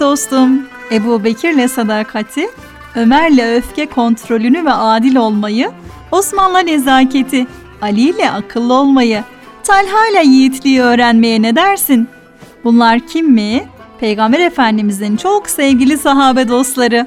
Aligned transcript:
dostum. 0.00 0.66
Ebu 0.92 1.24
Bekir'le 1.24 1.68
sadakati, 1.68 2.48
Ömer'le 2.94 3.56
öfke 3.56 3.86
kontrolünü 3.86 4.64
ve 4.64 4.72
adil 4.72 5.16
olmayı, 5.16 5.70
Osman'la 6.12 6.58
nezaketi, 6.58 7.46
Ali 7.82 8.00
ile 8.00 8.30
akıllı 8.30 8.74
olmayı, 8.74 9.24
Talha 9.64 10.08
ile 10.12 10.28
yiğitliği 10.28 10.82
öğrenmeye 10.82 11.42
ne 11.42 11.56
dersin? 11.56 12.08
Bunlar 12.64 13.00
kim 13.00 13.30
mi? 13.30 13.64
Peygamber 14.00 14.40
Efendimizin 14.40 15.16
çok 15.16 15.50
sevgili 15.50 15.98
sahabe 15.98 16.48
dostları. 16.48 17.06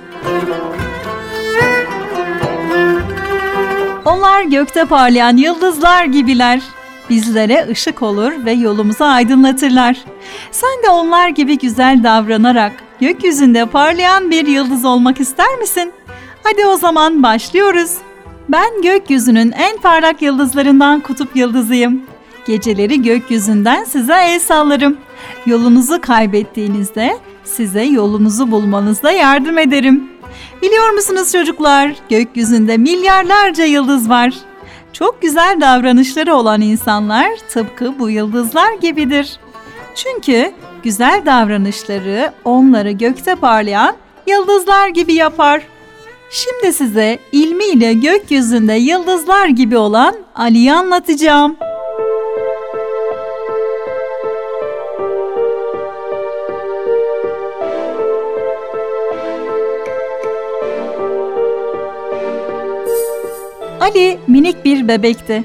Onlar 4.06 4.44
gökte 4.44 4.86
parlayan 4.86 5.38
yıldızlar 5.38 6.06
gibiler. 6.06 6.62
Bizlere 7.10 7.68
ışık 7.72 8.02
olur 8.02 8.32
ve 8.46 8.52
yolumuzu 8.52 9.04
aydınlatırlar. 9.04 9.98
Sen 10.52 10.84
de 10.84 10.90
onlar 10.90 11.30
gibi 11.30 11.58
güzel 11.58 12.04
davranarak 12.04 12.72
gökyüzünde 13.00 13.66
parlayan 13.66 14.32
bir 14.32 14.48
yıldız 14.48 14.86
olmak 14.86 15.20
ister 15.20 15.56
misin? 15.56 15.94
Hadi 16.44 16.66
o 16.66 16.76
zaman 16.76 17.24
başlıyoruz. 17.24 17.92
Ben 18.50 18.82
gökyüzünün 18.82 19.52
en 19.52 19.78
parlak 19.78 20.22
yıldızlarından 20.22 21.00
kutup 21.00 21.36
yıldızıyım. 21.36 22.02
Geceleri 22.48 23.02
gökyüzünden 23.02 23.84
size 23.84 24.14
el 24.14 24.40
sallarım. 24.40 24.98
Yolunuzu 25.46 26.02
kaybettiğinizde 26.02 27.18
size 27.44 27.84
yolunuzu 27.84 28.52
bulmanızda 28.52 29.12
yardım 29.12 29.58
ederim. 29.58 30.10
Biliyor 30.62 30.90
musunuz 30.90 31.32
çocuklar? 31.32 31.96
Gökyüzünde 32.10 32.78
milyarlarca 32.78 33.66
yıldız 33.66 34.10
var. 34.10 34.34
Çok 34.94 35.22
güzel 35.22 35.58
davranışları 35.62 36.36
olan 36.36 36.62
insanlar 36.62 37.30
tıpkı 37.50 38.00
bu 38.00 38.10
yıldızlar 38.10 38.74
gibidir. 38.82 39.40
Çünkü 39.96 40.52
güzel 40.84 41.22
davranışları 41.26 42.34
onları 42.46 42.92
gökte 42.92 43.36
parlayan 43.36 43.96
yıldızlar 44.28 44.88
gibi 44.88 45.14
yapar. 45.14 45.62
Şimdi 46.32 46.74
size 46.74 47.20
ilmiyle 47.32 47.94
gökyüzünde 47.94 48.74
yıldızlar 48.74 49.48
gibi 49.48 49.78
olan 49.78 50.16
Ali'yi 50.36 50.74
anlatacağım. 50.74 51.58
Ali 63.80 64.20
minik 64.28 64.66
bir 64.66 64.88
bebekti. 64.88 65.44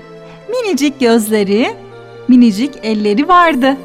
Minicik 0.51 1.01
gözleri, 1.01 1.75
minicik 2.29 2.75
elleri 2.83 3.29
vardı. 3.29 3.77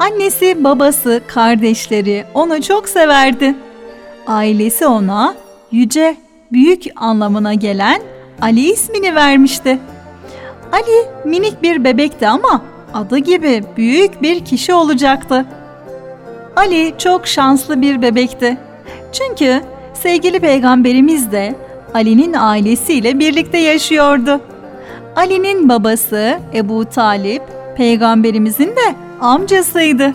Annesi, 0.00 0.64
babası, 0.64 1.20
kardeşleri 1.26 2.24
onu 2.34 2.62
çok 2.62 2.88
severdi. 2.88 3.54
Ailesi 4.26 4.86
ona 4.86 5.34
yüce, 5.72 6.16
büyük 6.52 6.84
anlamına 6.96 7.54
gelen 7.54 8.02
Ali 8.42 8.60
ismini 8.60 9.14
vermişti. 9.14 9.78
Ali 10.72 11.06
minik 11.24 11.62
bir 11.62 11.84
bebekti 11.84 12.28
ama 12.28 12.62
adı 12.94 13.18
gibi 13.18 13.64
büyük 13.76 14.22
bir 14.22 14.44
kişi 14.44 14.74
olacaktı. 14.74 15.46
Ali 16.56 16.94
çok 16.98 17.26
şanslı 17.26 17.82
bir 17.82 18.02
bebekti. 18.02 18.58
Çünkü 19.12 19.62
sevgili 19.94 20.40
peygamberimiz 20.40 21.32
de 21.32 21.54
Ali'nin 21.94 22.32
ailesiyle 22.32 23.18
birlikte 23.18 23.58
yaşıyordu. 23.58 24.40
Ali'nin 25.16 25.68
babası 25.68 26.38
Ebu 26.54 26.84
Talip 26.84 27.42
peygamberimizin 27.76 28.68
de 28.68 29.07
amcasıydı. 29.20 30.14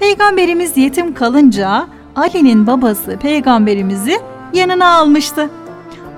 Peygamberimiz 0.00 0.76
yetim 0.76 1.14
kalınca 1.14 1.86
Ali'nin 2.16 2.66
babası 2.66 3.16
peygamberimizi 3.16 4.18
yanına 4.54 4.88
almıştı. 4.96 5.50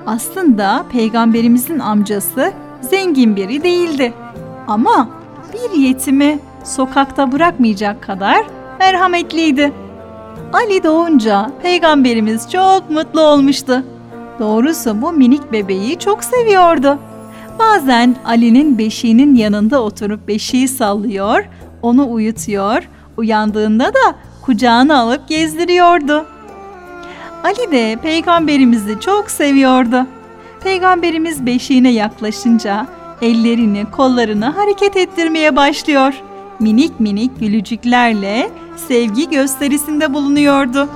Aslında 0.06 0.84
peygamberimizin 0.93 1.78
amcası 1.78 2.53
zengin 2.81 3.37
biri 3.37 3.62
değildi. 3.62 4.12
Ama 4.69 5.09
bir 5.55 5.78
yetimi 5.78 6.38
sokakta 6.65 7.32
bırakmayacak 7.32 8.03
kadar 8.03 8.47
merhametliydi. 8.78 9.72
Ali 10.53 10.82
doğunca 10.84 11.50
peygamberimiz 11.62 12.50
çok 12.50 12.91
mutlu 12.91 13.21
olmuştu. 13.21 13.82
Doğrusu 14.38 15.03
bu 15.03 15.12
minik 15.12 15.53
bebeği 15.53 15.99
çok 15.99 16.25
seviyordu. 16.25 16.99
Bazen 17.59 18.16
Ali'nin 18.25 18.78
beşiğinin 18.78 19.34
yanında 19.34 19.82
oturup 19.82 20.28
beşiği 20.28 20.69
sallıyor, 20.69 21.44
onu 21.87 22.13
uyutuyor, 22.13 22.89
uyandığında 23.17 23.85
da 23.85 24.15
kucağına 24.43 24.99
alıp 24.99 25.29
gezdiriyordu. 25.29 26.27
Ali 27.45 27.71
de 27.73 27.97
peygamberimizi 28.03 29.01
çok 29.01 29.31
seviyordu. 29.31 30.07
Peygamberimiz 30.63 31.47
beşiğine 31.47 31.91
yaklaşınca 31.91 32.87
ellerini, 33.23 33.91
kollarını 33.91 34.47
hareket 34.47 34.97
ettirmeye 34.97 35.57
başlıyor. 35.57 36.15
Minik 36.61 37.01
minik 37.01 37.41
gülücüklerle 37.41 38.51
sevgi 38.89 39.31
gösterisinde 39.31 40.15
bulunuyordu. 40.15 40.89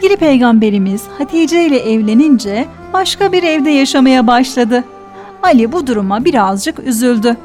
Sevgili 0.00 0.16
peygamberimiz 0.16 1.02
Hatice 1.18 1.66
ile 1.66 1.78
evlenince 1.78 2.66
başka 2.92 3.32
bir 3.32 3.42
evde 3.42 3.70
yaşamaya 3.70 4.26
başladı. 4.26 4.84
Ali 5.42 5.72
bu 5.72 5.86
duruma 5.86 6.24
birazcık 6.24 6.78
üzüldü. 6.78 7.36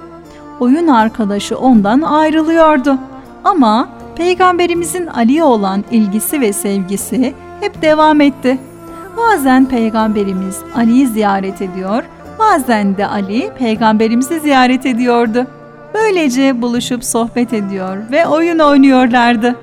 Oyun 0.60 0.88
arkadaşı 0.88 1.58
ondan 1.58 2.02
ayrılıyordu. 2.02 2.98
Ama 3.44 3.90
peygamberimizin 4.16 5.08
Ali'ye 5.08 5.44
olan 5.44 5.84
ilgisi 5.92 6.42
ve 6.42 6.54
sevgisi 6.54 7.34
hep 7.62 7.82
devam 7.82 8.22
etti. 8.22 8.58
Bazen 9.18 9.66
peygamberimiz 9.66 10.58
Ali'yi 10.76 11.08
ziyaret 11.08 11.62
ediyor, 11.62 12.04
bazen 12.40 12.98
de 12.98 13.08
Ali 13.08 13.52
peygamberimizi 13.60 14.40
ziyaret 14.40 14.86
ediyordu. 14.86 15.48
Böylece 15.94 16.62
buluşup 16.62 17.04
sohbet 17.04 17.54
ediyor 17.54 17.98
ve 18.12 18.28
oyun 18.28 18.60
oynuyorlardı. 18.60 19.56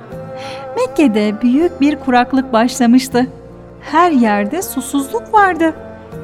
Mekke'de 0.76 1.42
büyük 1.42 1.80
bir 1.80 1.96
kuraklık 1.96 2.52
başlamıştı. 2.52 3.26
Her 3.80 4.10
yerde 4.10 4.62
susuzluk 4.62 5.34
vardı. 5.34 5.74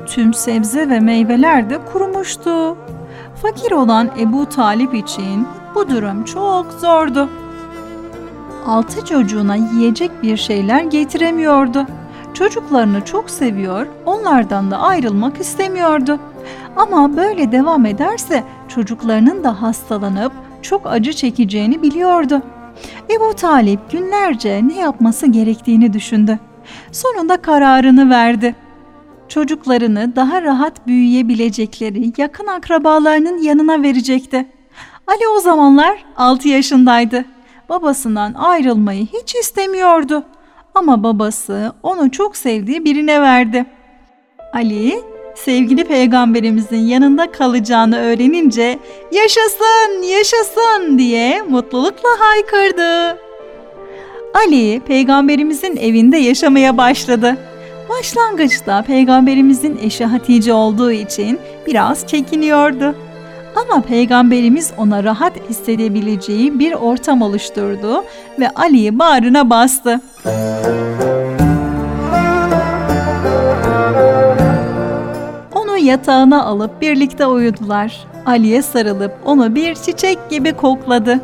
Tüm 0.07 0.35
sebze 0.35 0.91
ve 0.91 1.01
meyveler 1.01 1.71
de 1.71 1.79
kurumuştu. 1.93 2.77
Fakir 3.43 3.73
olan 3.73 4.11
Ebu 4.21 4.47
Talip 4.49 4.95
için 4.95 5.47
bu 5.75 5.89
durum 5.89 6.25
çok 6.25 6.67
zordu. 6.81 7.29
Altı 8.67 9.05
çocuğuna 9.05 9.57
yiyecek 9.57 10.23
bir 10.23 10.37
şeyler 10.37 10.83
getiremiyordu. 10.83 11.87
Çocuklarını 12.35 13.05
çok 13.05 13.31
seviyor, 13.31 13.87
onlardan 14.07 14.71
da 14.71 14.79
ayrılmak 14.79 15.41
istemiyordu. 15.41 16.19
Ama 16.77 17.17
böyle 17.17 17.53
devam 17.53 17.87
ederse 17.87 18.45
çocuklarının 18.69 19.45
da 19.45 19.63
hastalanıp 19.63 20.33
çok 20.63 20.87
acı 20.87 21.13
çekeceğini 21.13 21.83
biliyordu. 21.83 22.43
Ebu 23.11 23.35
Talip 23.35 23.91
günlerce 23.91 24.69
ne 24.69 24.81
yapması 24.81 25.27
gerektiğini 25.27 25.93
düşündü. 25.93 26.39
Sonunda 26.93 27.37
kararını 27.37 28.11
verdi. 28.11 28.55
Çocuklarını 29.29 30.17
daha 30.17 30.43
rahat 30.43 30.87
büyüyebilecekleri 30.87 32.13
yakın 32.17 32.47
akrabalarının 32.47 33.39
yanına 33.39 33.83
verecekti. 33.83 34.47
Ali 35.07 35.29
o 35.37 35.41
zamanlar 35.41 36.05
6 36.17 36.49
yaşındaydı. 36.49 37.25
Babasından 37.69 38.35
ayrılmayı 38.35 39.07
hiç 39.07 39.35
istemiyordu. 39.35 40.25
Ama 40.75 41.03
babası 41.03 41.73
onu 41.83 42.11
çok 42.11 42.37
sevdiği 42.37 42.85
birine 42.85 43.21
verdi. 43.21 43.67
Ali 44.55 45.01
sevgili 45.45 45.85
peygamberimizin 45.85 46.87
yanında 46.87 47.33
kalacağını 47.33 47.99
öğrenince 47.99 48.79
yaşasın 49.13 50.03
yaşasın 50.03 50.99
diye 50.99 51.43
mutlulukla 51.43 52.09
haykırdı. 52.19 53.19
Ali 54.35 54.81
peygamberimizin 54.81 55.77
evinde 55.77 56.17
yaşamaya 56.17 56.77
başladı. 56.77 57.37
Başlangıçta 57.89 58.83
peygamberimizin 58.83 59.79
eşi 59.83 60.05
Hatice 60.05 60.53
olduğu 60.53 60.93
için 60.93 61.39
biraz 61.67 62.07
çekiniyordu. 62.07 62.95
Ama 63.57 63.83
peygamberimiz 63.83 64.73
ona 64.79 65.05
rahat 65.05 65.33
hissedebileceği 65.49 66.59
bir 66.59 66.73
ortam 66.73 67.23
oluşturdu 67.23 68.05
ve 68.41 68.51
Ali'yi 68.51 68.99
bağrına 68.99 69.51
bastı. 69.51 70.01
Yatağına 75.89 76.45
alıp 76.45 76.81
birlikte 76.81 77.27
uyudular. 77.27 78.07
Ali'ye 78.27 78.63
sarılıp 78.63 79.13
onu 79.25 79.55
bir 79.55 79.75
çiçek 79.75 80.31
gibi 80.31 80.53
kokladı. 80.53 81.21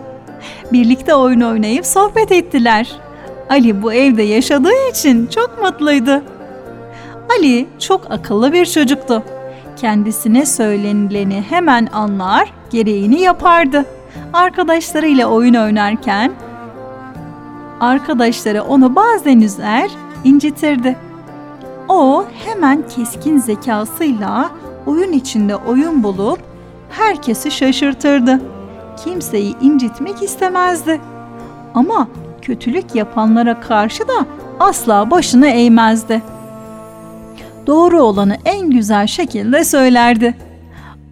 Birlikte 0.72 1.14
oyun 1.14 1.40
oynayıp 1.40 1.86
sohbet 1.86 2.32
ettiler. 2.32 2.92
Ali 3.50 3.82
bu 3.82 3.92
evde 3.92 4.22
yaşadığı 4.22 4.90
için 4.90 5.26
çok 5.26 5.62
mutluydu. 5.62 6.22
Ali 7.38 7.66
çok 7.78 8.10
akıllı 8.10 8.52
bir 8.52 8.66
çocuktu. 8.66 9.22
Kendisine 9.76 10.46
söylenileni 10.46 11.44
hemen 11.50 11.88
anlar, 11.92 12.52
gereğini 12.70 13.20
yapardı. 13.20 13.84
Arkadaşlarıyla 14.32 15.26
oyun 15.26 15.54
oynarken 15.54 16.32
arkadaşları 17.80 18.62
onu 18.62 18.96
bazen 18.96 19.40
üzer, 19.40 19.90
incitirdi. 20.24 20.96
O 21.88 22.24
hemen 22.44 22.88
keskin 22.88 23.38
zekasıyla 23.38 24.50
oyun 24.86 25.12
içinde 25.12 25.56
oyun 25.56 26.02
bulup 26.02 26.38
herkesi 26.90 27.50
şaşırtırdı. 27.50 28.40
Kimseyi 29.04 29.54
incitmek 29.60 30.22
istemezdi. 30.22 31.00
Ama 31.74 32.08
kötülük 32.42 32.94
yapanlara 32.94 33.60
karşı 33.60 34.08
da 34.08 34.26
asla 34.60 35.10
başını 35.10 35.46
eğmezdi. 35.46 36.22
Doğru 37.66 38.02
olanı 38.02 38.36
en 38.44 38.70
güzel 38.70 39.06
şekilde 39.06 39.64
söylerdi. 39.64 40.34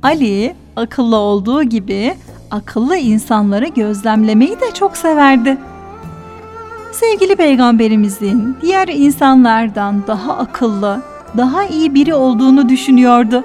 Ali 0.02 0.54
akıllı 0.76 1.16
olduğu 1.16 1.62
gibi 1.62 2.14
akıllı 2.50 2.96
insanları 2.96 3.66
gözlemlemeyi 3.68 4.60
de 4.60 4.74
çok 4.74 4.96
severdi. 4.96 5.58
Sevgili 7.02 7.36
peygamberimizin 7.36 8.56
diğer 8.62 8.88
insanlardan 8.88 10.06
daha 10.06 10.36
akıllı, 10.36 11.02
daha 11.36 11.64
iyi 11.64 11.94
biri 11.94 12.14
olduğunu 12.14 12.68
düşünüyordu. 12.68 13.44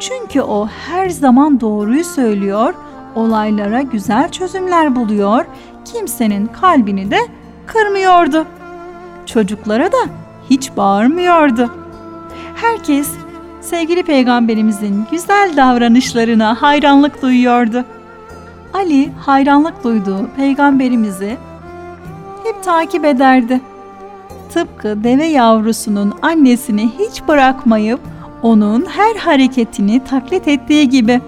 Çünkü 0.00 0.40
o 0.40 0.66
her 0.66 1.10
zaman 1.10 1.60
doğruyu 1.60 2.04
söylüyor, 2.04 2.74
olaylara 3.14 3.82
güzel 3.82 4.28
çözümler 4.28 4.96
buluyor, 4.96 5.44
kimsenin 5.84 6.46
kalbini 6.46 7.10
de 7.10 7.18
kırmıyordu. 7.66 8.46
Çocuklara 9.26 9.92
da 9.92 9.98
hiç 10.50 10.76
bağırmıyordu. 10.76 11.70
Herkes 12.54 13.10
sevgili 13.60 14.02
peygamberimizin 14.02 15.06
güzel 15.10 15.52
davranışlarına 15.56 16.62
hayranlık 16.62 17.22
duyuyordu. 17.22 17.84
Ali 18.74 19.10
hayranlık 19.26 19.84
duyduğu 19.84 20.26
peygamberimizi 20.36 21.36
hep 22.44 22.62
takip 22.62 23.04
ederdi. 23.04 23.60
Tıpkı 24.54 25.04
deve 25.04 25.26
yavrusunun 25.26 26.14
annesini 26.22 26.90
hiç 26.98 27.28
bırakmayıp 27.28 28.00
onun 28.42 28.86
her 28.86 29.16
hareketini 29.16 30.04
taklit 30.04 30.48
ettiği 30.48 30.88
gibi. 30.88 31.20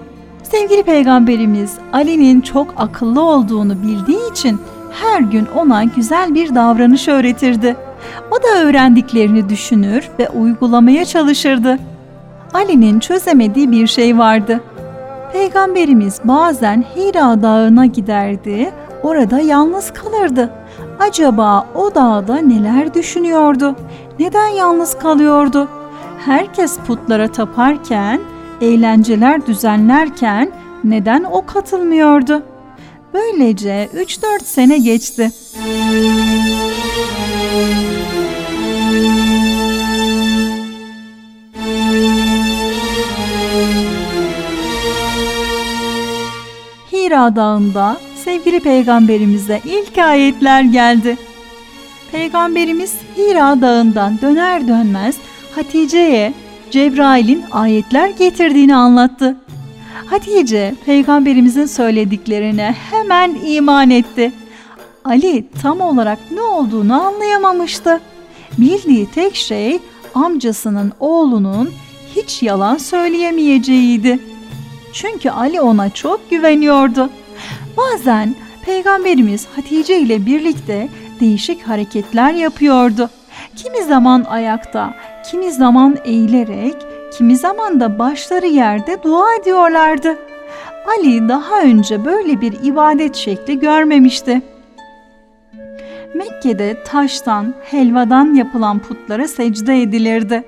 Sevgili 0.43 0.83
peygamberimiz 0.83 1.77
Ali'nin 1.93 2.41
çok 2.41 2.73
akıllı 2.77 3.21
olduğunu 3.21 3.83
bildiği 3.83 4.31
için 4.31 4.59
her 5.01 5.21
gün 5.21 5.47
ona 5.55 5.83
güzel 5.83 6.35
bir 6.35 6.55
davranış 6.55 7.07
öğretirdi. 7.07 7.75
O 8.31 8.43
da 8.43 8.63
öğrendiklerini 8.63 9.49
düşünür 9.49 10.09
ve 10.19 10.29
uygulamaya 10.29 11.05
çalışırdı. 11.05 11.79
Ali'nin 12.53 12.99
çözemediği 12.99 13.71
bir 13.71 13.87
şey 13.87 14.17
vardı. 14.17 14.61
Peygamberimiz 15.33 16.19
bazen 16.23 16.85
Hira 16.95 17.41
Dağı'na 17.41 17.85
giderdi, 17.85 18.71
orada 19.03 19.39
yalnız 19.39 19.93
kalırdı. 19.93 20.49
Acaba 20.99 21.67
o 21.75 21.95
dağda 21.95 22.37
neler 22.37 22.93
düşünüyordu? 22.93 23.75
Neden 24.19 24.47
yalnız 24.47 24.97
kalıyordu? 24.99 25.69
Herkes 26.25 26.77
putlara 26.77 27.31
taparken, 27.31 28.21
eğlenceler 28.61 29.45
düzenlerken 29.45 30.51
neden 30.83 31.23
o 31.23 31.45
katılmıyordu? 31.45 32.43
Böylece 33.13 33.89
3-4 33.95 34.43
sene 34.43 34.77
geçti. 34.77 35.31
Hira 46.91 47.35
Dağı'nda 47.35 47.97
sevgili 48.27 48.59
peygamberimize 48.59 49.61
ilk 49.65 49.97
ayetler 49.97 50.61
geldi. 50.61 51.17
Peygamberimiz 52.11 52.93
Hira 53.17 53.61
Dağı'ndan 53.61 54.21
döner 54.21 54.67
dönmez 54.67 55.15
Hatice'ye 55.55 56.33
Cebrail'in 56.71 57.43
ayetler 57.51 58.09
getirdiğini 58.09 58.75
anlattı. 58.75 59.37
Hatice 60.05 60.75
peygamberimizin 60.85 61.65
söylediklerine 61.65 62.75
hemen 62.91 63.37
iman 63.45 63.89
etti. 63.89 64.31
Ali 65.05 65.47
tam 65.61 65.81
olarak 65.81 66.19
ne 66.31 66.41
olduğunu 66.41 67.01
anlayamamıştı. 67.01 68.01
Bildiği 68.57 69.11
tek 69.11 69.35
şey 69.35 69.79
amcasının 70.15 70.93
oğlunun 70.99 71.69
hiç 72.15 72.43
yalan 72.43 72.77
söyleyemeyeceğiydi. 72.77 74.19
Çünkü 74.93 75.29
Ali 75.29 75.61
ona 75.61 75.89
çok 75.89 76.29
güveniyordu. 76.29 77.09
Bazen 77.77 78.35
Peygamberimiz 78.65 79.47
Hatice 79.55 79.99
ile 79.99 80.25
birlikte 80.25 80.89
değişik 81.19 81.67
hareketler 81.67 82.33
yapıyordu. 82.33 83.09
Kimi 83.55 83.83
zaman 83.83 84.23
ayakta, 84.23 84.93
kimi 85.31 85.51
zaman 85.51 85.97
eğilerek, 86.05 86.75
kimi 87.17 87.37
zaman 87.37 87.79
da 87.79 87.99
başları 87.99 88.47
yerde 88.47 89.03
dua 89.03 89.35
ediyorlardı. 89.35 90.17
Ali 90.87 91.29
daha 91.29 91.61
önce 91.61 92.05
böyle 92.05 92.41
bir 92.41 92.53
ibadet 92.63 93.15
şekli 93.15 93.59
görmemişti. 93.59 94.41
Mekke'de 96.15 96.83
taştan, 96.83 97.53
helvadan 97.63 98.33
yapılan 98.33 98.79
putlara 98.79 99.27
secde 99.27 99.81
edilirdi. 99.81 100.43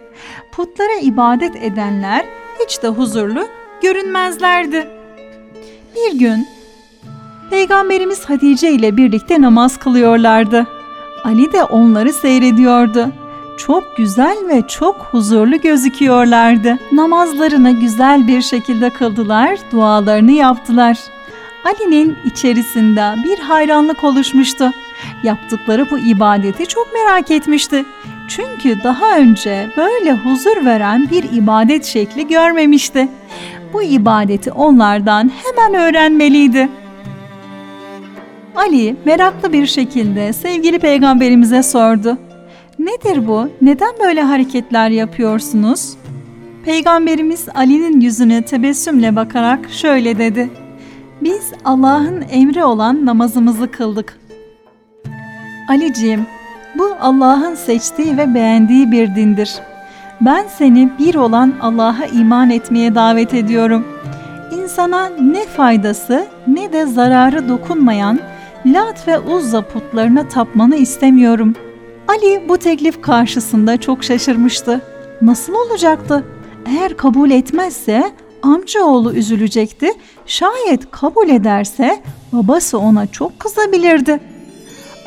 Putlara 0.51 0.99
ibadet 1.01 1.55
edenler 1.55 2.25
hiç 2.63 2.83
de 2.83 2.87
huzurlu 2.87 3.47
görünmezlerdi. 3.81 4.87
Bir 5.95 6.19
gün 6.19 6.47
Peygamberimiz 7.49 8.29
Hatice 8.29 8.71
ile 8.71 8.97
birlikte 8.97 9.41
namaz 9.41 9.77
kılıyorlardı. 9.77 10.67
Ali 11.23 11.53
de 11.53 11.63
onları 11.63 12.13
seyrediyordu. 12.13 13.07
Çok 13.57 13.97
güzel 13.97 14.37
ve 14.49 14.63
çok 14.67 14.95
huzurlu 14.95 15.61
gözüküyorlardı. 15.61 16.77
Namazlarını 16.91 17.71
güzel 17.71 18.27
bir 18.27 18.41
şekilde 18.41 18.89
kıldılar, 18.89 19.59
dualarını 19.71 20.31
yaptılar. 20.31 20.97
Ali'nin 21.65 22.17
içerisinde 22.25 23.15
bir 23.23 23.39
hayranlık 23.39 24.03
oluşmuştu. 24.03 24.71
Yaptıkları 25.23 25.91
bu 25.91 25.99
ibadeti 25.99 26.67
çok 26.67 26.93
merak 26.93 27.31
etmişti. 27.31 27.85
Çünkü 28.27 28.83
daha 28.83 29.17
önce 29.17 29.69
böyle 29.77 30.13
huzur 30.13 30.65
veren 30.65 31.07
bir 31.11 31.23
ibadet 31.23 31.85
şekli 31.85 32.27
görmemişti. 32.27 33.07
Bu 33.73 33.83
ibadeti 33.83 34.51
onlardan 34.51 35.31
hemen 35.43 35.81
öğrenmeliydi. 35.81 36.69
Ali 38.59 38.95
meraklı 39.05 39.53
bir 39.53 39.65
şekilde 39.65 40.33
sevgili 40.33 40.79
peygamberimize 40.79 41.63
sordu. 41.63 42.17
Nedir 42.79 43.27
bu? 43.27 43.49
Neden 43.61 43.93
böyle 44.03 44.21
hareketler 44.21 44.89
yapıyorsunuz? 44.89 45.97
Peygamberimiz 46.65 47.47
Ali'nin 47.55 48.01
yüzüne 48.01 48.41
tebessümle 48.41 49.15
bakarak 49.15 49.59
şöyle 49.69 50.17
dedi. 50.17 50.49
Biz 51.21 51.51
Allah'ın 51.65 52.25
emri 52.31 52.63
olan 52.63 53.05
namazımızı 53.05 53.71
kıldık. 53.71 54.19
Aliciğim, 55.69 56.25
bu 56.77 56.95
Allah'ın 57.01 57.55
seçtiği 57.55 58.17
ve 58.17 58.33
beğendiği 58.33 58.91
bir 58.91 59.15
dindir. 59.15 59.55
Ben 60.21 60.45
seni 60.57 60.89
bir 60.99 61.15
olan 61.15 61.53
Allah'a 61.61 62.05
iman 62.05 62.49
etmeye 62.49 62.95
davet 62.95 63.33
ediyorum. 63.33 63.87
İnsana 64.57 65.09
ne 65.09 65.45
faydası 65.45 66.25
ne 66.47 66.73
de 66.73 66.85
zararı 66.85 67.49
dokunmayan 67.49 68.19
Lat 68.65 69.07
ve 69.07 69.19
Uzza 69.19 69.61
putlarına 69.61 70.27
tapmanı 70.27 70.75
istemiyorum. 70.75 71.55
Ali 72.07 72.49
bu 72.49 72.57
teklif 72.57 73.01
karşısında 73.01 73.77
çok 73.77 74.03
şaşırmıştı. 74.03 74.81
Nasıl 75.21 75.53
olacaktı? 75.53 76.23
Eğer 76.65 76.97
kabul 76.97 77.31
etmezse 77.31 78.11
amcaoğlu 78.41 79.13
üzülecekti. 79.13 79.91
Şayet 80.25 80.91
kabul 80.91 81.29
ederse 81.29 82.01
babası 82.33 82.79
ona 82.79 83.07
çok 83.07 83.39
kızabilirdi. 83.39 84.19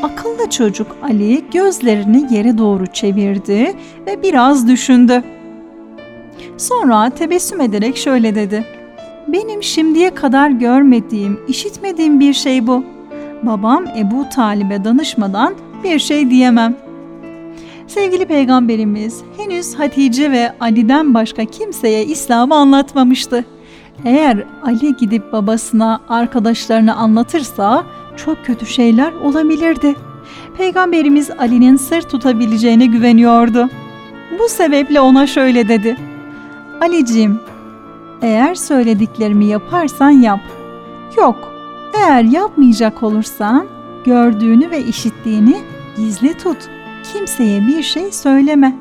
Akıllı 0.02 0.50
çocuk 0.50 0.97
Ali 1.02 1.44
gözlerini 1.52 2.35
yere 2.35 2.59
doğru 2.59 2.87
çevirdi 2.87 3.75
ve 4.06 4.23
biraz 4.23 4.68
düşündü. 4.68 5.23
Sonra 6.59 7.11
tebessüm 7.11 7.61
ederek 7.61 7.97
şöyle 7.97 8.35
dedi. 8.35 8.64
Benim 9.28 9.62
şimdiye 9.62 10.14
kadar 10.14 10.50
görmediğim, 10.50 11.40
işitmediğim 11.49 12.21
bir 12.21 12.32
şey 12.32 12.66
bu. 12.66 12.85
Babam 13.42 13.84
Ebu 13.99 14.28
Talib'e 14.34 14.84
danışmadan 14.84 15.54
bir 15.84 15.99
şey 15.99 16.30
diyemem. 16.30 16.76
Sevgili 17.87 18.26
peygamberimiz 18.26 19.22
henüz 19.37 19.75
Hatice 19.75 20.30
ve 20.30 20.52
Ali'den 20.61 21.14
başka 21.14 21.44
kimseye 21.44 22.04
İslam'ı 22.04 22.54
anlatmamıştı. 22.54 23.44
Eğer 24.04 24.44
Ali 24.64 24.96
gidip 24.96 25.32
babasına, 25.32 26.00
arkadaşlarına 26.08 26.94
anlatırsa 26.94 27.84
çok 28.16 28.44
kötü 28.44 28.66
şeyler 28.66 29.12
olabilirdi. 29.12 29.94
Peygamberimiz 30.56 31.30
Ali'nin 31.30 31.76
sır 31.76 32.02
tutabileceğine 32.02 32.87
güveniyordu. 32.87 33.68
Bu 34.38 34.49
sebeple 34.49 35.00
ona 35.00 35.26
şöyle 35.26 35.68
dedi. 35.68 35.96
Alicim, 36.80 37.40
eğer 38.22 38.54
söylediklerimi 38.54 39.44
yaparsan 39.44 40.11
yap. 40.11 40.40
Yok, 41.16 41.51
eğer 42.02 42.25
yapmayacak 42.25 43.02
olursan 43.02 43.66
gördüğünü 44.04 44.71
ve 44.71 44.85
işittiğini 44.85 45.56
gizli 45.97 46.38
tut. 46.38 46.56
Kimseye 47.12 47.66
bir 47.66 47.82
şey 47.82 48.12
söyleme. 48.12 48.76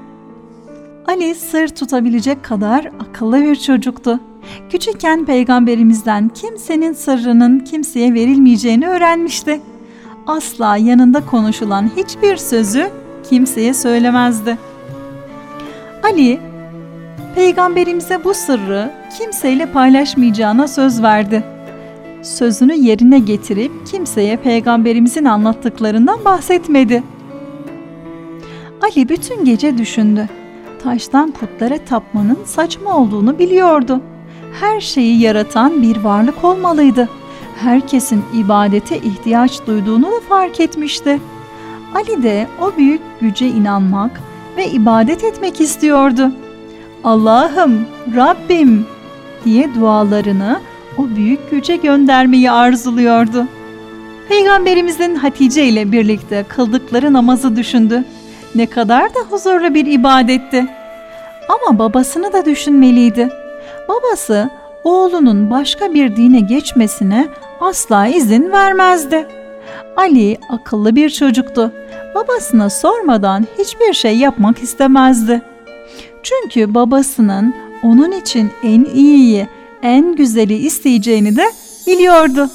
Ali 1.07 1.35
sır 1.35 1.67
tutabilecek 1.67 2.43
kadar 2.43 2.91
akıllı 2.99 3.41
bir 3.41 3.55
çocuktu. 3.55 4.19
Küçükken 4.69 5.25
peygamberimizden 5.25 6.29
kimsenin 6.29 6.93
sırrının 6.93 7.59
kimseye 7.59 8.13
verilmeyeceğini 8.13 8.87
öğrenmişti. 8.87 9.61
Asla 10.27 10.77
yanında 10.77 11.25
konuşulan 11.25 11.91
hiçbir 11.97 12.37
sözü 12.37 12.89
kimseye 13.29 13.73
söylemezdi. 13.73 14.57
Ali, 16.03 16.39
peygamberimize 17.35 18.23
bu 18.23 18.33
sırrı 18.33 18.91
kimseyle 19.17 19.65
paylaşmayacağına 19.65 20.67
söz 20.67 21.03
verdi. 21.03 21.43
Sözünü 22.21 22.73
yerine 22.73 23.19
getirip 23.19 23.71
kimseye 23.87 24.37
peygamberimizin 24.37 25.25
anlattıklarından 25.25 26.25
bahsetmedi. 26.25 27.03
Ali 28.81 29.09
bütün 29.09 29.45
gece 29.45 29.77
düşündü. 29.77 30.29
Taştan 30.83 31.31
putlara 31.31 31.77
tapmanın 31.77 32.37
saçma 32.45 32.97
olduğunu 32.97 33.39
biliyordu. 33.39 34.01
Her 34.59 34.81
şeyi 34.81 35.21
yaratan 35.21 35.81
bir 35.81 35.97
varlık 35.97 36.43
olmalıydı. 36.43 37.09
Herkesin 37.55 38.23
ibadete 38.33 38.97
ihtiyaç 38.97 39.67
duyduğunu 39.67 40.05
da 40.05 40.19
fark 40.29 40.59
etmişti. 40.59 41.19
Ali 41.95 42.23
de 42.23 42.47
o 42.61 42.77
büyük 42.77 43.01
güce 43.21 43.47
inanmak 43.47 44.21
ve 44.57 44.71
ibadet 44.71 45.23
etmek 45.23 45.61
istiyordu. 45.61 46.31
Allah'ım, 47.03 47.85
Rabbim 48.15 48.85
diye 49.45 49.75
dualarını 49.75 50.59
o 50.97 51.15
büyük 51.15 51.51
güce 51.51 51.75
göndermeyi 51.75 52.51
arzuluyordu. 52.51 53.47
Peygamberimizin 54.29 55.15
Hatice 55.15 55.65
ile 55.65 55.91
birlikte 55.91 56.45
kıldıkları 56.49 57.13
namazı 57.13 57.55
düşündü. 57.55 58.03
Ne 58.55 58.65
kadar 58.65 59.15
da 59.15 59.19
huzurlu 59.29 59.73
bir 59.73 59.85
ibadetti. 59.85 60.67
Ama 61.49 61.79
babasını 61.79 62.33
da 62.33 62.45
düşünmeliydi. 62.45 63.29
Babası 63.87 64.49
oğlunun 64.83 65.51
başka 65.51 65.93
bir 65.93 66.15
dine 66.15 66.39
geçmesine 66.39 67.27
asla 67.59 68.07
izin 68.07 68.51
vermezdi. 68.51 69.27
Ali 69.97 70.37
akıllı 70.49 70.95
bir 70.95 71.09
çocuktu. 71.09 71.71
Babasına 72.15 72.69
sormadan 72.69 73.47
hiçbir 73.57 73.93
şey 73.93 74.17
yapmak 74.17 74.63
istemezdi. 74.63 75.41
Çünkü 76.23 76.73
babasının 76.73 77.53
onun 77.83 78.11
için 78.11 78.51
en 78.63 78.85
iyiyi, 78.85 79.47
en 79.83 80.15
güzeli 80.15 80.55
isteyeceğini 80.55 81.35
de 81.35 81.51
biliyordu. 81.87 82.49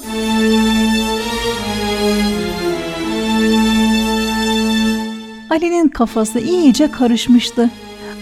Ali'nin 5.49 5.87
kafası 5.87 6.39
iyice 6.39 6.91
karışmıştı. 6.91 7.69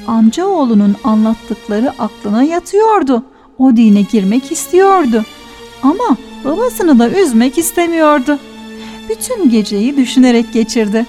Amcaoğlunun 0.08 0.96
anlattıkları 1.04 1.92
aklına 2.00 2.44
yatıyordu. 2.44 3.24
O 3.58 3.76
dine 3.76 4.02
girmek 4.02 4.52
istiyordu. 4.52 5.26
Ama 5.84 6.18
babasını 6.46 7.00
da 7.00 7.10
üzmek 7.10 7.58
istemiyordu. 7.58 8.40
Bütün 9.10 9.50
geceyi 9.50 9.98
düşünerek 9.98 10.54
geçirdi. 10.54 11.06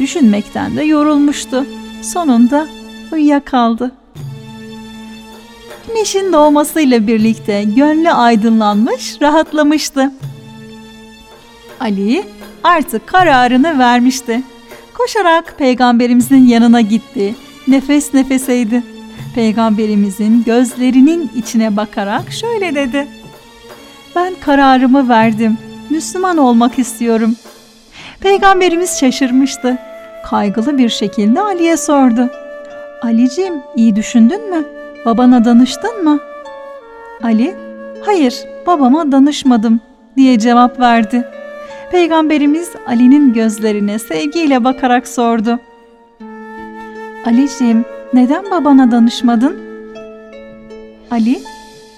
Düşünmekten 0.00 0.76
de 0.76 0.82
yorulmuştu. 0.82 1.66
Sonunda 2.02 2.66
uyuyakaldı. 3.12 3.92
Güneşin 5.88 6.32
doğmasıyla 6.32 7.06
birlikte 7.06 7.64
gönlü 7.64 8.10
aydınlanmış, 8.10 9.22
rahatlamıştı. 9.22 10.12
Ali 11.80 12.24
artık 12.64 13.06
kararını 13.06 13.78
vermişti. 13.78 14.42
Koşarak 14.94 15.58
peygamberimizin 15.58 16.46
yanına 16.46 16.80
gitti. 16.80 17.34
Nefes 17.68 18.14
nefeseydi. 18.14 18.82
Peygamberimizin 19.34 20.44
gözlerinin 20.44 21.30
içine 21.36 21.76
bakarak 21.76 22.32
şöyle 22.32 22.74
dedi. 22.74 23.06
Ben 24.16 24.34
kararımı 24.40 25.08
verdim. 25.08 25.58
Müslüman 25.90 26.36
olmak 26.36 26.78
istiyorum. 26.78 27.36
Peygamberimiz 28.20 29.00
şaşırmıştı. 29.00 29.78
Kaygılı 30.24 30.78
bir 30.78 30.88
şekilde 30.88 31.40
Ali'ye 31.40 31.76
sordu. 31.76 32.30
Alicim 33.02 33.54
iyi 33.76 33.96
düşündün 33.96 34.50
mü? 34.50 34.75
Babana 35.06 35.44
danıştın 35.44 36.04
mı? 36.04 36.18
Ali, 37.22 37.56
hayır 38.06 38.34
babama 38.66 39.12
danışmadım 39.12 39.80
diye 40.16 40.38
cevap 40.38 40.80
verdi. 40.80 41.24
Peygamberimiz 41.90 42.70
Ali'nin 42.86 43.32
gözlerine 43.32 43.98
sevgiyle 43.98 44.64
bakarak 44.64 45.08
sordu. 45.08 45.58
Ali'ciğim 47.26 47.84
neden 48.12 48.50
babana 48.50 48.90
danışmadın? 48.90 49.56
Ali, 51.10 51.40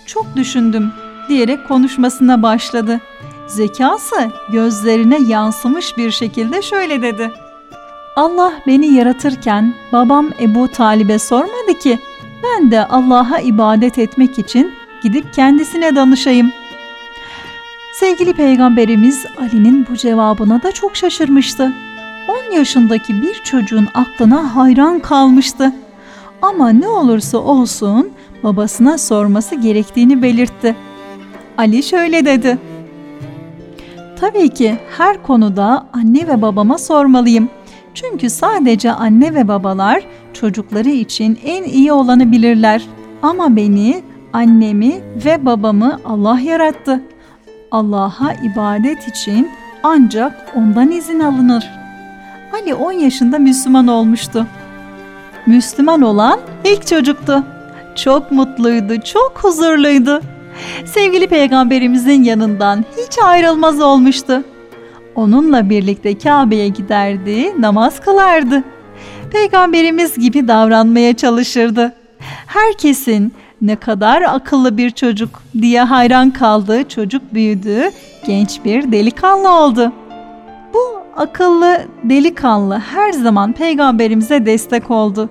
çok 0.07 0.37
düşündüm 0.37 0.93
diyerek 1.29 1.69
konuşmasına 1.69 2.43
başladı. 2.43 3.01
Zekası 3.47 4.17
gözlerine 4.53 5.19
yansımış 5.29 5.97
bir 5.97 6.11
şekilde 6.11 6.63
şöyle 6.63 7.03
dedi. 7.03 7.31
Allah 8.17 8.53
beni 8.67 8.87
yaratırken 8.87 9.75
babam 9.93 10.31
Ebu 10.41 10.69
Talib'e 10.69 11.19
sormadı 11.19 11.79
ki 11.83 11.99
ben 12.43 12.71
de 12.71 12.85
Allah'a 12.85 13.39
ibadet 13.39 13.99
etmek 13.99 14.39
için 14.39 14.73
gidip 15.03 15.35
kendisine 15.35 15.97
danışayım. 15.97 16.53
Sevgili 17.95 18.33
peygamberimiz 18.33 19.27
Ali'nin 19.41 19.87
bu 19.91 19.97
cevabına 19.97 20.63
da 20.63 20.73
çok 20.73 20.97
şaşırmıştı. 20.97 21.73
10 22.51 22.55
yaşındaki 22.55 23.23
bir 23.23 23.35
çocuğun 23.35 23.89
aklına 23.95 24.57
hayran 24.57 24.99
kalmıştı. 24.99 25.73
Ama 26.43 26.69
ne 26.69 26.89
olursa 26.89 27.39
olsun 27.39 28.11
babasına 28.43 28.99
sorması 28.99 29.55
gerektiğini 29.55 30.23
belirtti. 30.23 30.77
Ali 31.59 31.83
şöyle 31.83 32.25
dedi. 32.25 32.59
Tabii 34.21 34.49
ki 34.49 34.79
her 34.99 35.23
konuda 35.23 35.87
anne 35.93 36.29
ve 36.29 36.43
babama 36.43 36.79
sormalıyım. 36.79 37.49
Çünkü 38.01 38.31
sadece 38.31 38.93
anne 38.93 39.35
ve 39.35 39.49
babalar 39.49 40.03
çocukları 40.33 40.89
için 40.89 41.39
en 41.45 41.65
iyi 41.65 41.93
olanı 41.93 42.33
bilirler. 42.33 42.87
Ama 43.23 43.57
beni, 43.57 44.03
annemi 44.33 45.01
ve 45.25 45.47
babamı 45.47 46.01
Allah 46.05 46.41
yarattı. 46.41 47.03
Allah'a 47.71 48.33
ibadet 48.33 49.09
için 49.09 49.51
ancak 49.83 50.53
ondan 50.57 50.91
izin 50.91 51.21
alınır. 51.21 51.71
Ali 52.53 52.75
10 52.75 52.93
yaşında 52.93 53.39
Müslüman 53.39 53.89
olmuştu. 53.89 54.47
Müslüman 55.47 56.03
olan 56.03 56.41
ilk 56.65 56.87
çocuktu. 56.87 57.45
Çok 57.97 58.33
mutluydu, 58.33 59.01
çok 59.01 59.39
huzurluydu. 59.43 60.21
Sevgili 60.85 61.27
peygamberimizin 61.27 62.23
yanından 62.23 62.85
hiç 62.97 63.19
ayrılmaz 63.25 63.81
olmuştu. 63.81 64.45
Onunla 65.19 65.71
birlikte 65.71 66.19
Kabe'ye 66.19 66.69
giderdi, 66.69 67.63
namaz 67.63 68.01
kılardı. 68.01 68.65
Peygamberimiz 69.33 70.19
gibi 70.19 70.49
davranmaya 70.49 71.17
çalışırdı. 71.17 71.93
Herkesin 72.47 73.33
ne 73.61 73.77
kadar 73.77 74.23
akıllı 74.23 74.77
bir 74.77 74.91
çocuk 74.91 75.43
diye 75.61 75.83
hayran 75.83 76.31
kaldığı 76.31 76.89
çocuk 76.89 77.35
büyüdü, 77.35 77.91
genç 78.27 78.65
bir 78.65 78.93
delikanlı 78.93 79.51
oldu. 79.51 79.93
Bu 80.75 81.01
akıllı 81.17 81.79
delikanlı 82.05 82.79
her 82.79 83.13
zaman 83.13 83.53
peygamberimize 83.53 84.47
destek 84.47 84.91
oldu. 84.91 85.31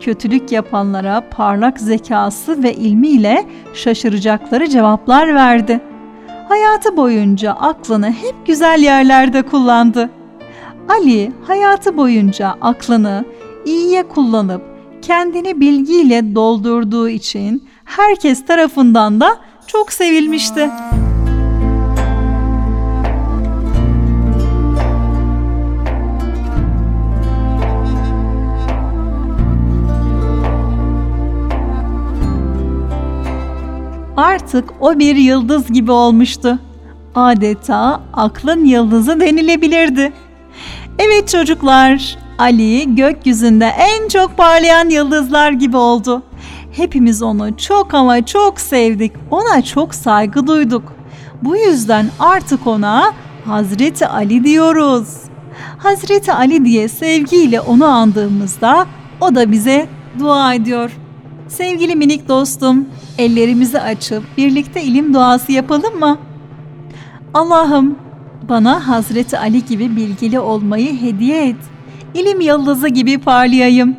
Kötülük 0.00 0.52
yapanlara 0.52 1.22
parlak 1.30 1.80
zekası 1.80 2.62
ve 2.62 2.74
ilmiyle 2.74 3.44
şaşıracakları 3.74 4.68
cevaplar 4.68 5.34
verdi. 5.34 5.80
Hayatı 6.48 6.96
boyunca 6.96 7.52
aklını 7.52 8.10
hep 8.10 8.46
güzel 8.46 8.82
yerlerde 8.82 9.42
kullandı. 9.42 10.10
Ali 10.88 11.32
hayatı 11.46 11.96
boyunca 11.96 12.56
aklını 12.60 13.24
iyiye 13.64 14.08
kullanıp 14.08 14.62
kendini 15.02 15.60
bilgiyle 15.60 16.34
doldurduğu 16.34 17.08
için 17.08 17.68
herkes 17.84 18.46
tarafından 18.46 19.20
da 19.20 19.36
çok 19.66 19.92
sevilmişti. 19.92 20.70
Artık 34.16 34.64
o 34.80 34.98
bir 34.98 35.16
yıldız 35.16 35.72
gibi 35.72 35.92
olmuştu. 35.92 36.58
Adeta 37.14 38.00
aklın 38.12 38.64
yıldızı 38.64 39.20
denilebilirdi. 39.20 40.12
Evet 40.98 41.28
çocuklar, 41.28 42.18
Ali 42.38 42.94
gökyüzünde 42.94 43.66
en 43.66 44.08
çok 44.08 44.36
parlayan 44.36 44.88
yıldızlar 44.88 45.50
gibi 45.52 45.76
oldu. 45.76 46.22
Hepimiz 46.72 47.22
onu 47.22 47.56
çok 47.56 47.94
ama 47.94 48.26
çok 48.26 48.60
sevdik. 48.60 49.12
Ona 49.30 49.62
çok 49.62 49.94
saygı 49.94 50.46
duyduk. 50.46 50.92
Bu 51.42 51.56
yüzden 51.56 52.06
artık 52.18 52.66
ona 52.66 53.12
Hazreti 53.44 54.06
Ali 54.06 54.44
diyoruz. 54.44 55.08
Hazreti 55.78 56.32
Ali 56.32 56.64
diye 56.64 56.88
sevgiyle 56.88 57.60
onu 57.60 57.86
andığımızda 57.86 58.86
o 59.20 59.34
da 59.34 59.52
bize 59.52 59.86
dua 60.18 60.54
ediyor. 60.54 60.90
Sevgili 61.48 61.96
minik 61.96 62.28
dostum, 62.28 62.86
ellerimizi 63.18 63.80
açıp 63.80 64.22
birlikte 64.36 64.82
ilim 64.82 65.14
duası 65.14 65.52
yapalım 65.52 65.98
mı? 65.98 66.18
Allah'ım 67.34 67.98
bana 68.48 68.88
Hazreti 68.88 69.38
Ali 69.38 69.64
gibi 69.64 69.96
bilgili 69.96 70.40
olmayı 70.40 71.00
hediye 71.00 71.48
et. 71.48 71.56
İlim 72.14 72.40
yıldızı 72.40 72.88
gibi 72.88 73.18
parlayayım. 73.18 73.96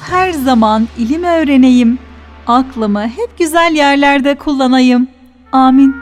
Her 0.00 0.32
zaman 0.32 0.88
ilim 0.98 1.22
öğreneyim. 1.22 1.98
Aklımı 2.46 3.02
hep 3.02 3.38
güzel 3.38 3.74
yerlerde 3.74 4.34
kullanayım. 4.34 5.08
Amin. 5.52 5.94